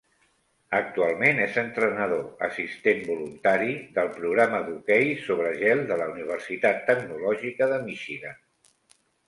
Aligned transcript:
Actualment 0.75 1.41
és 1.43 1.59
entrenador 1.63 2.23
assistent 2.47 3.03
voluntari 3.11 3.77
del 3.99 4.11
programa 4.17 4.63
d'hoquei 4.71 5.13
sobre 5.29 5.53
gel 5.63 5.87
de 5.95 6.01
la 6.03 6.11
universitat 6.17 6.85
tecnològica 6.91 7.73
de 7.77 7.81
Michigan. 7.89 8.45